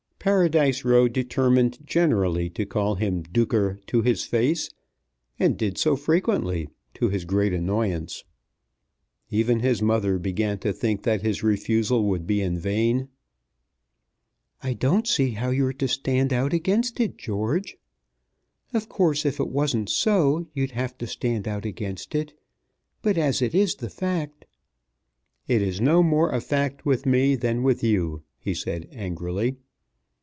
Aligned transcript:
Paradise 0.23 0.85
Row 0.85 1.07
determined 1.07 1.79
generally 1.83 2.47
to 2.47 2.63
call 2.63 2.93
him 2.93 3.23
Duker 3.23 3.83
to 3.87 4.03
his 4.03 4.23
face, 4.23 4.69
and 5.39 5.57
did 5.57 5.79
so 5.79 5.95
frequently, 5.95 6.69
to 6.93 7.09
his 7.09 7.25
great 7.25 7.53
annoyance. 7.55 8.23
Even 9.31 9.61
his 9.61 9.81
mother 9.81 10.19
began 10.19 10.59
to 10.59 10.71
think 10.73 11.01
that 11.01 11.23
his 11.23 11.41
refusal 11.41 12.03
would 12.03 12.27
be 12.27 12.39
in 12.39 12.59
vain. 12.59 13.07
"I 14.61 14.73
don't 14.73 15.07
see 15.07 15.31
how 15.31 15.49
you're 15.49 15.73
to 15.73 15.87
stand 15.87 16.31
out 16.31 16.53
against 16.53 16.99
it, 16.99 17.17
George. 17.17 17.77
Of 18.75 18.87
course 18.89 19.25
if 19.25 19.39
it 19.39 19.49
wasn't 19.49 19.89
so 19.89 20.45
you'd 20.53 20.73
have 20.77 20.95
to 20.99 21.07
stand 21.07 21.47
out 21.47 21.65
against 21.65 22.13
it; 22.13 22.39
but 23.01 23.17
as 23.17 23.41
it 23.41 23.55
is 23.55 23.73
the 23.73 23.89
fact" 23.89 24.45
"It 25.47 25.63
is 25.63 25.81
no 25.81 26.03
more 26.03 26.29
a 26.29 26.41
fact 26.41 26.85
with 26.85 27.07
me 27.07 27.35
than 27.35 27.63
with 27.63 27.83
you," 27.83 28.21
he 28.37 28.53
said 28.53 28.87
angrily. 28.91 29.55